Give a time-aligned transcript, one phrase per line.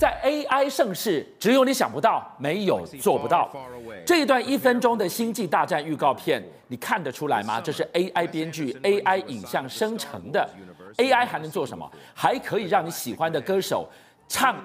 [0.00, 3.50] 在 AI 盛世，只有你想不到，没有做不到。
[4.06, 7.60] 这一段一分钟的星际大战预告片，你看得出来吗？
[7.60, 10.48] 这是 AI 编剧、AI 影像生成的。
[10.96, 11.86] AI 还能做什么？
[12.14, 13.86] 还可以让你喜欢的歌手
[14.30, 14.56] 唱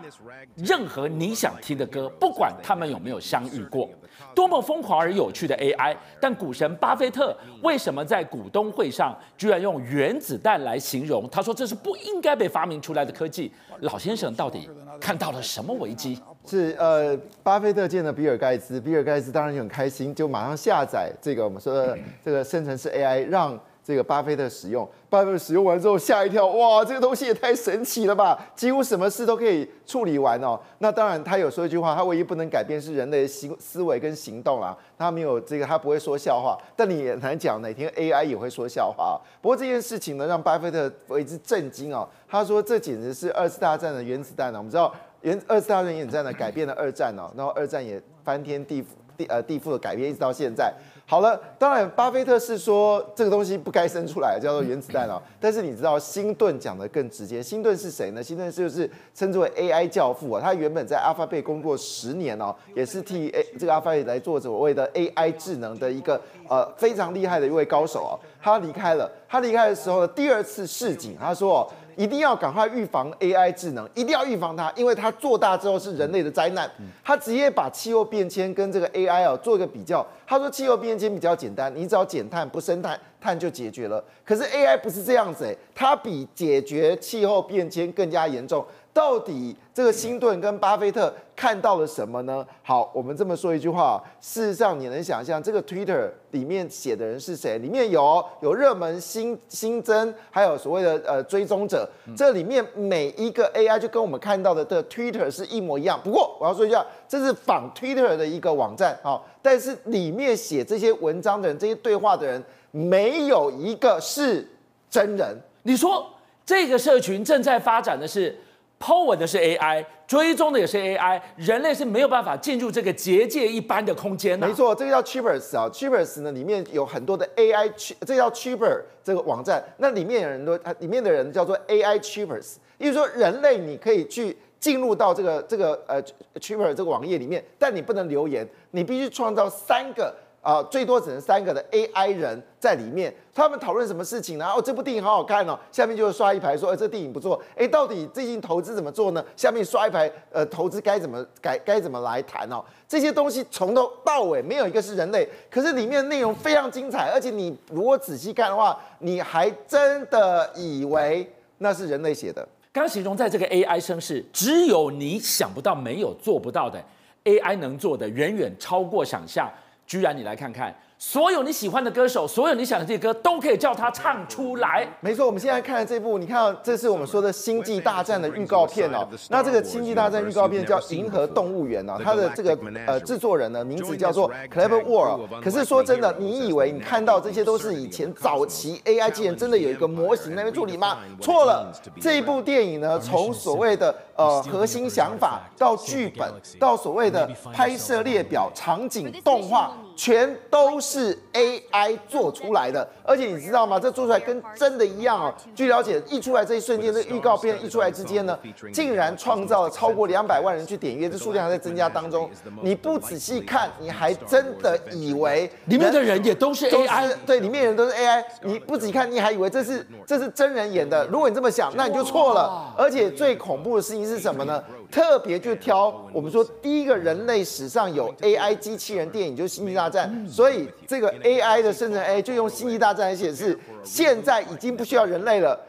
[0.55, 3.89] 任何你想听的歌，不管他们有没有相遇过。
[4.35, 5.97] 多么疯狂而有趣的 AI！
[6.21, 11.27] 但股神巴菲特为什么在股东会上居然用原子弹来形容？
[11.31, 13.51] 他说这是不应该被发明出来的科技。
[13.79, 14.69] 老先生到底
[15.01, 16.21] 看到了什么危机？
[16.45, 23.59] 是呃，巴菲特见了比尔盖茨，比尔盖茨当然就很开心，就马上下载这个我们说的这个生成式 AI，让。
[23.85, 28.35] 这个巴菲特使用，巴菲特使用完之后吓一跳，哇，这个东西也太神奇了吧！
[28.55, 30.59] 几乎什么事都可以处理完哦。
[30.79, 33.27] 那当然，他有说一句话，他唯一不能改变是人类的
[33.59, 34.75] 思维跟行动啊。
[34.97, 36.57] 他没有这个，他不会说笑话。
[36.75, 39.21] 但你也难讲哪天 AI 也会说笑话。
[39.39, 42.09] 不过这件事情呢，让巴菲特为之震惊哦。
[42.27, 44.57] 他说这简直是二次大战的原子弹呢。
[44.57, 50.73] 我们知道，原二次大战原子弹呢改变了二战哦，然后二战也翻天地覆地呃地覆的改变，一直到现在。
[51.07, 55.21] 好了，当然，巴菲特是说这个东西不该生出来，叫做原子弹哦。
[55.39, 57.43] 但是你知道，辛顿讲的更直接。
[57.43, 58.23] 辛顿是谁呢？
[58.23, 60.41] 辛顿就是称之为 AI 教父啊。
[60.43, 68.19] 他原本在 Alphabet 工作十年哦，也是替 A 这个 Alphabet 来做所谓的 AI 智能的一个呃非常厉害的一位高手哦。
[68.41, 71.71] 他离开了，他离开的时候呢，第二次示警，他说。
[71.95, 76.69] 一定要赶快预防 AI 智能，一定要预防它，因为它做大之后是人类的灾难。
[77.03, 80.05] 他直接把气候变迁跟这个 AI 哦做一个比较。
[80.27, 84.03] 他说气候变迁比较简单，你只要减碳不生碳，碳就解决了。
[84.25, 88.65] 可是 AI 不是这样子诶，它比解决气候变迁更加严重。
[88.95, 92.47] 到底这个辛顿跟巴菲特看到了什么呢？
[92.63, 97.57] 好，我们这么说一句话，事实上你能想象这个 Twitter 里面写的人是谁？
[97.57, 101.85] 里面有有热门新新增，还有所谓的呃追踪者。
[102.15, 105.99] 这里面每一个 AI 就跟我们看到的的 Twitter 是一模一样。
[106.01, 114.47] 不过我要说一下，这是仿 Twitter 的一个网站啊，但是里面写这些文章的人，这些对话的人，没有一个是
[114.89, 115.37] 真人。
[115.63, 116.07] 你说
[116.45, 118.33] 这个社群正在发展的是
[118.79, 124.47] ？Po 文的是 AI，追踪的也是 AI，人类是没有办法进入这个结界一般的空间的。
[124.47, 127.71] 没错，这个叫 Chiverse 啊，Chiverse 呢里面有很多的 AI，
[128.05, 136.01] 这叫 Chiver 这个网站，那里面有人都，里面的人叫做 AI Chivers，也就是说人类你可以去进入到这个这个呃
[136.35, 140.13] Chiver 这个网页里面，但你不能留言，你必须创造三个。
[140.45, 144.45] 啊，最多只能三个的 AI 人在里面，他们讨论什么事情呢？
[144.45, 147.41] 哦，这部电影好好看哦，下面就刷一排说，哎，这电影不错。
[147.57, 149.25] 哎，到底最近投资怎么做呢？
[149.35, 152.63] 下面刷一排，呃，投资该怎么该该怎么来谈哦？
[152.87, 161.27] 这些东西从头到尾没有一个是人类，可是里面的内容非常精彩，而且你如果仔细看的话，你还真的以为
[161.57, 162.47] 那是人类写的。
[162.71, 166.79] 刚形容在这个 AI 声势，只有你想不到，没有做不到的
[167.23, 169.51] AI 能做的，远远超过想象。
[169.85, 170.73] 居然你来看看，
[171.07, 174.87] 所有你喜欢的歌手，所有你想的这些歌，都可以叫他唱出来。
[175.01, 179.07] 没错，我们现在看的这部，你看到这是我们说的《星际大战》的预告片哦。
[179.29, 182.57] 那这个《星际大战》预告片叫《银河动物园》哦，它的这个
[182.87, 185.29] 呃制作人呢，名字叫做 Clever World。
[185.43, 190.97] 可是说真的，你以为你看到这些都是以前早期 AI 机器人真的有一个模型在那边处理吗？
[191.21, 191.71] 错了，
[192.01, 196.27] 这一部电影呢，从所谓的呃核心想法到剧本，
[196.59, 199.71] 到所谓的拍摄列表、场景、动画。
[199.95, 203.79] 全都是 AI 做出来的，而且你知道吗？
[203.79, 205.33] 这做出来跟真的一样哦。
[205.55, 208.37] 据了解，一出来这一瞬间，这预告片一出来之间呢，
[208.73, 212.29] 竟然创造了超过两百万人去点阅，这数量还在增加当中。
[212.61, 218.23] 你不仔细看，你还真的以为里面的人也都是 AI，对，里面人都是 AI。
[218.41, 221.05] 你不仔细看，你还以为这是这是真人演的。
[221.07, 222.73] 如果你这么想，那你就错了。
[222.77, 224.63] 而且最恐怖的事情是什么呢？
[224.91, 235.59] 特别就挑我们说第一个人类史上有 AI 机器人电影，就是《星际大战》，所以这个 AI 的生成 AI 就用《星际大战》来显示，现在已经不需要人类了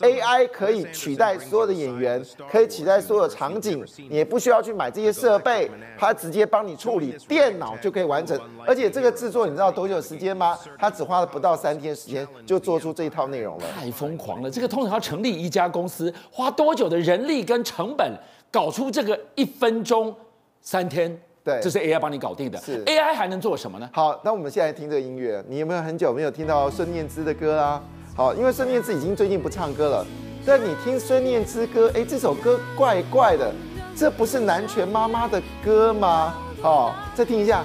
[0.00, 8.38] ，AI 可以取代所有的演员，可以取代所有的场景，你也不需要去买这些设备，它直接帮你处理，电脑就可以完成。
[8.66, 10.58] 而且这个制作你知道多久时间吗？
[10.78, 14.50] 它只花了不到三天时间就做出这一套内容了，太疯狂了！
[14.50, 18.12] 这个通常要成立一家公司，花多久的人力跟成本？
[18.50, 20.14] 搞出这个一分钟
[20.60, 22.58] 三天，对，这是 AI 帮你搞定的。
[22.60, 23.90] 是 AI 还能做什么呢？
[23.92, 27.82] 好，那我们现在听这个音乐，你有没有很久没有听到孙念姿的歌啊？
[28.14, 30.06] 好，因为孙念姿已经最近不唱歌了，
[30.46, 33.52] 但你听孙念姿歌，哎，这首歌怪怪的，
[33.96, 36.34] 这不是南拳妈妈的歌吗？
[36.60, 37.64] 好，再听一下，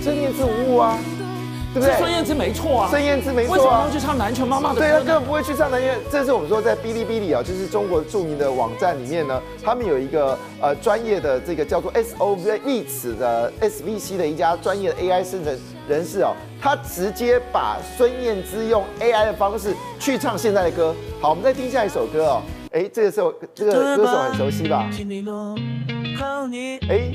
[0.00, 0.98] 孙念姿无误啊。
[1.76, 1.98] 对不对？
[1.98, 4.80] 孙燕姿没错啊，孙燕姿没错啊，为什么要去唱南拳妈妈的歌？
[4.80, 5.98] 对，他根本不会去唱南拳。
[6.10, 15.54] 这是我们说在哔哩哔哩啊，就是中国著名的网站里面呢，他们有一个呃专业的这个叫做 S O V 词的 S V C 的一家专业的 A I 生成
[15.86, 20.94] 人士哦，他直接把孙燕姿用 A I 的方式去唱现在的歌。
[21.20, 22.42] 好，我们再听下一首歌哦。
[22.72, 24.88] 哎，这个时候这个歌手很熟悉吧？
[26.88, 27.10] 哎，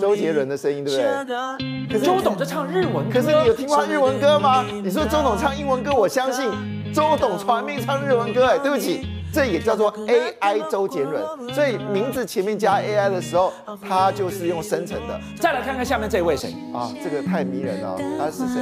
[0.00, 1.86] 周杰伦的声音对不对？
[1.90, 4.64] 可是周董在唱日文歌，可是你有听过日文歌吗？
[4.82, 6.48] 你说周董唱英文歌，我相信
[6.92, 8.46] 周董传命唱日文歌。
[8.46, 13.52] 哎，对不起，这也叫做 AI 周杰伦，所以名字前面加 AI 的时候，
[13.86, 15.20] 他就是用生成的。
[15.40, 16.92] 再来看看下面这位谁啊？
[17.02, 18.60] 这个太迷人了，他是谁？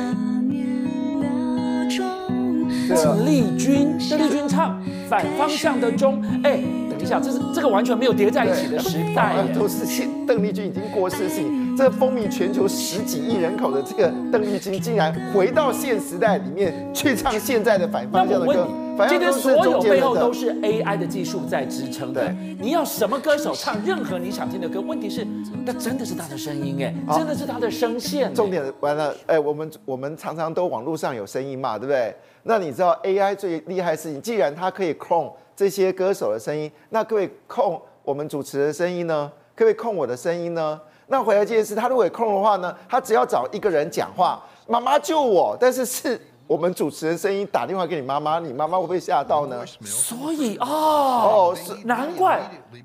[2.86, 4.78] 这是丽君，这丽君唱
[5.08, 6.22] 反方向的钟。
[6.42, 6.62] 哎，
[7.04, 11.76] 等一下，这是这个完全没有叠在一起的时代，都是现邓丽君已经过世的事情。
[11.76, 18.66] 这风靡全球十几亿人口的这个邓丽君，竟然回到现时代里面去唱现在的反方向的歌。
[19.08, 22.32] 今天所有背后都是 AI 的技术在支撑的。
[22.60, 25.26] 你要什么歌手唱任何你想听的歌，问题是
[25.66, 28.32] 那真的是他的声音哎，真的是他的声线。
[28.32, 32.14] 重点完了，哎，我们我们常常都网络上有声音嘛，对不对？
[32.44, 39.30] 那你知道 AI 最厉害的事情，既然它可以控这些歌手的声音，那各位控我们主持人的声音呢？
[39.54, 40.80] 各位控我的声音呢？
[41.06, 46.20] 那回来这件事，他如果控的话呢，他只要找一个人讲话，妈妈救我，但是是。
[46.46, 49.64] 我们主持人声音打电话给你妈妈，你妈妈会不会吓到呢？
[49.82, 52.38] 所以哦，哦，是难怪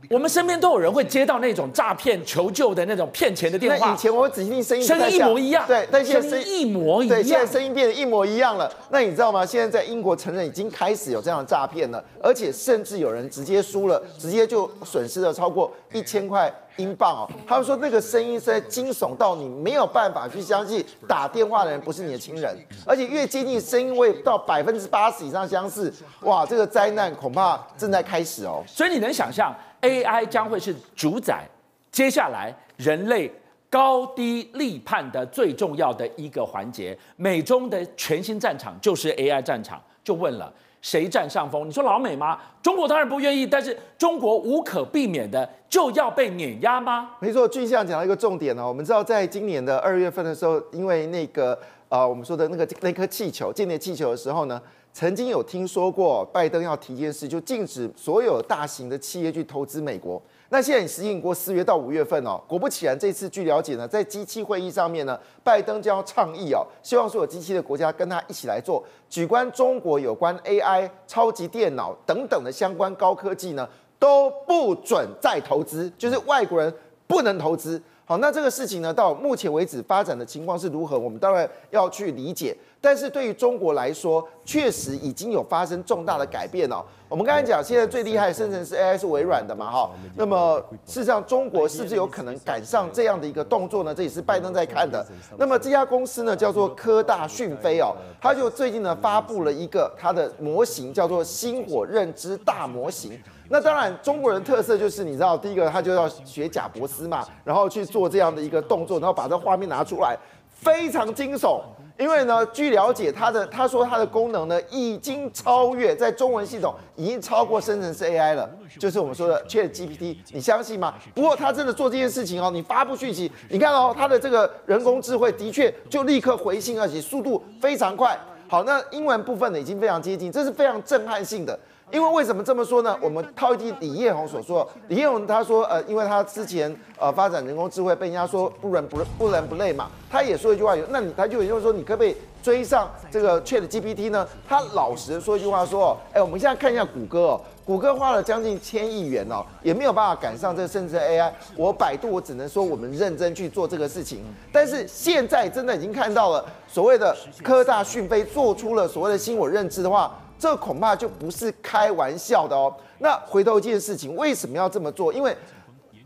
[0.10, 3.88] 我们身边都有人会接到那种诈骗求救的那种骗钱的电话。
[3.88, 5.66] 那以前我仔细听声音，声音一模一样。
[5.68, 7.18] 对，但现在声音一模一样。
[7.18, 8.72] 对，现在声音变得一模一样了。
[8.90, 9.46] 那你知道吗？
[9.46, 16.50] 现在在英国承认已经开始有这样的诈骗了，而且甚至有人直接输了，直接就损失了超过一千块。
[16.80, 28.64] 英镑哦，他们说那个声音实在惊悚到你没有办法去相信打电话的人不是你的亲人，而且越接近声音会到百分之八十以上相似，哇，这个灾难恐怕正在开始哦。
[28.66, 31.46] 所以你能想象 AI 将会是主宰
[31.92, 33.32] 接下来人类
[33.70, 40.52] 高低立判的最重要的一个环节，美中的全新战场就是 AI 战场，就问了。
[40.82, 41.68] 谁占上风？
[41.68, 42.40] 你说老美吗？
[42.62, 47.12] 中国当然不愿意，但是中国无可避免的就要被碾压吗？
[47.20, 48.68] 没错，俊相讲到一个重点哦。
[48.68, 51.58] 我们知道，在今年的二月份的时候，因为那个
[51.90, 54.62] 呃，我们说的那个那颗气球间谍气球的时候呢，
[54.94, 60.22] 曾经有听说过拜登要提一件事，就禁止所有大型的企业去投资美国。
[60.52, 73.70] 那现在你实行过四月到五月份哦，果不其然，这次据了解呢，在机器会议上面呢，拜登将要倡议哦，希望所有机器的国家跟他一起来做，举关中国有关 AI、超级电脑等等的相关高科技呢，
[74.00, 76.74] 都不准再投资，就是外国人
[77.06, 77.80] 不能投资。
[78.06, 80.98] 好，那这个事情呢，到目前为止发展的情况是如何？
[80.98, 82.58] 我们当然要去理解。
[82.82, 86.84] 但是对于中国来说，确实已经有发生重大的改变了。
[87.10, 89.70] 我们刚才讲，现在最厉害的生成式 AI 是微软的嘛？
[89.70, 93.94] 哈，那么事实上，中国是不是有可能赶上这样的一个动作呢？
[93.94, 95.06] 这也是拜登在看的。
[95.38, 103.20] 那么这家公司呢，叫做科大讯飞哦，它就最近呢发布了一个它的模型，叫做星火认知大模型。
[103.50, 110.16] 那当然，中国人特色就是你知道，第一个他就要学贾博斯嘛，然后去做这样的一个动作，然后把这画面拿出来，
[110.50, 111.60] 非常惊悚。
[112.00, 118.50] 因为呢，据了解，它的他说它的功能呢已经超越在中文系统已经超过生成式 AI 了，
[118.80, 120.94] 就是我们说的 ChatGPT，你相信吗？
[121.14, 128.18] 不过他真的做这件事情哦，你发布讯息，你看哦，它的这个人工智慧的确就立刻回信，而且速度非常快。
[128.48, 131.60] 好，那英文部分呢已经非常接近，这是非常震撼性的。
[131.92, 132.96] 因为为什么这么说呢？
[133.02, 144.28] 我们套一句李彦宏所说，李彦宏他说，呃，因为他之前呃发展人工智慧被人家说不伦不不伦不类嘛，他也说一句话，那你他就也就是说，你可不可以追上这个 ChatGPT 呢？
[144.48, 151.32] 他老实说一句话说，哎，我们现在看一下谷歌哦，谷歌花了将近千亿元哦，也没有办法赶上这个甚至 AI。
[151.56, 160.16] 我百度我只能说我们认真去做这个事情，但是现在真的已经看到了所谓的科大讯飞做出了所谓的新我认知的话。
[160.42, 162.74] 这恐怕就不是开玩笑的哦。
[163.00, 165.12] 那回头一件事情，为什么要这么做？
[165.12, 165.36] 因为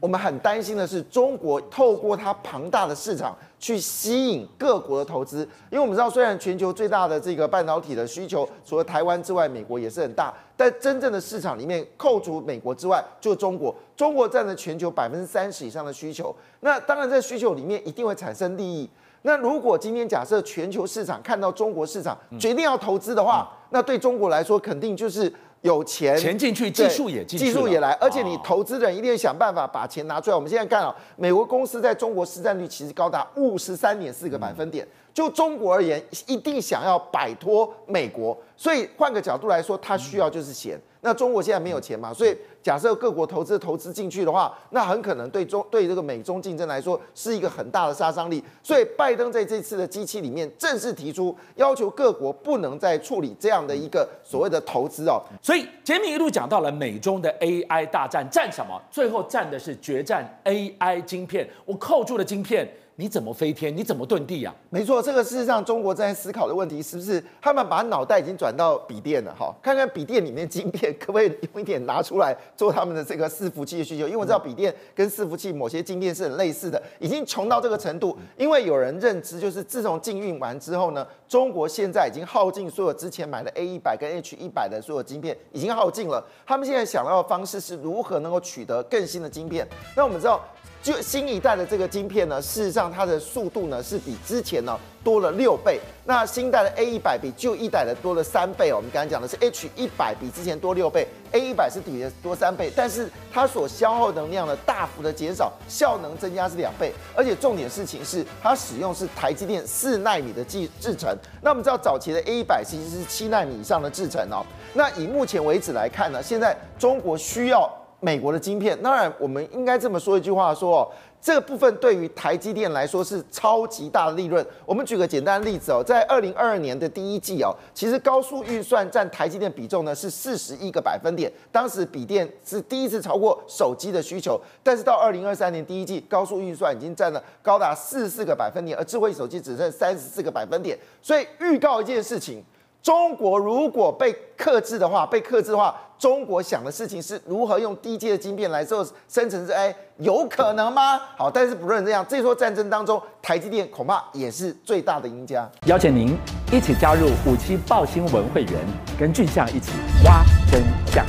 [0.03, 5.47] 我们很担心的是，中国透过它庞大的市场去吸引各国的投资。
[5.71, 10.33] 因为我们知道，虽然全球最大的这个半导体的需求，除了台湾之外，美国也是很大。
[10.57, 13.73] 但真正的市场里面，扣除美国之外，就中国。
[13.95, 16.35] 中国占了全球百分之三十以上的需求。
[16.59, 18.89] 那当然，这需求里面一定会产生利益。
[19.21, 25.33] 那如果今天假设全球市场看到中国市场决定要投资的话，那对中国来说肯定就是
[25.63, 30.35] 有钱钱进去，技术也进，技术也来，而且你投资人一定要想办法把钱拿出来。
[30.35, 40.79] 我们现在看啊，美国公司在中国市占率其实高达五十三点四个百分点，就中国而言，一定想要摆脱美国，所以换个角度来说，它需要就是钱。
[41.01, 48.41] 那中国现在没有钱嘛，所以假设各国投资投资进去的话，那很可能对中对这个美中竞争来说是一个很大的杀伤力。
[48.63, 55.21] 所以拜登在这次的机器里面正式提出要求各国不能再处理这样的一个所谓的投资哦。
[55.41, 58.81] 所以洁民一路讲到了美中的 AI 大战，战什么？
[58.89, 61.47] 最后战的是决战 AI 晶片。
[61.65, 62.65] 我扣住了晶片。
[62.95, 63.75] 你怎么飞天？
[63.75, 64.53] 你怎么遁地呀？
[64.69, 69.33] 没错，这个事实上中国在思考的问题是不是他们把脑袋已经转到笔电了？
[69.33, 74.05] 哈，看看笔电里面晶片可不可以用一点拿出来做他们的这个伺服器的需求？
[74.05, 78.15] 因为我知道笔电跟伺服器某些晶片是很类似的，已经穷到这个程度。
[78.37, 86.23] 因为有人认知，就是自从禁运完之后呢，中国现在已经耗尽所有之前买的 A 一百跟 H 一百的所有晶片，已经耗尽了。
[86.45, 89.67] 他们现在想到的方式是如何能够取得更新的晶片？
[89.97, 90.39] 那我们知道。
[90.83, 95.79] 就新一代的这个晶片呢，事实上它的速度呢是比之前呢多了六倍。
[96.03, 98.75] 那新一代的 A 一百比旧一代的多了三倍哦。
[98.75, 106.91] 我们刚才讲的是 H 一百比之前多六倍，A 一百是比的多三倍，但是它所消耗能量呢大幅的减少，效能增加是两倍。
[107.15, 111.17] 而且重点事情是它使用是台积电四纳米的制制程。
[111.41, 114.43] 那我们知道早期的 A 一百其实是七纳米以上的制程哦。
[114.73, 117.73] 那以目前为止来看呢，现在中国需要。
[118.03, 124.45] 美国的晶片，当然我们应该这么说一句话说，说这个部分对于台积电来说是超级大的利润。
[124.65, 142.43] 我们举个简单的例子哦，在二零二二年的第一季哦，其实高速运算占台积电比重呢是四十一个百分点，当时笔电是第一次超过手机的需求，但是到二零二三年第一季，高速运算已经占了高达四十四个百分点，而智慧手机只剩三十四个百分点，所以预告一件事情。
[142.83, 150.99] 中国如果被克制的话，被克制的话，中国想的事情是如何用低阶的晶片来做生成式 AI，有可能吗？
[151.17, 155.49] 好，但是不论这样，这座战争当中，台积电恐怕也是最大的赢家。
[155.65, 156.13] 邀请您
[156.51, 158.59] 一起加入五七报新闻会员，
[158.99, 159.71] 跟俊相一起
[160.03, 160.21] 挖
[160.51, 161.05] 真相。